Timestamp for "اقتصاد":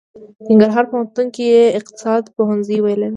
1.79-2.23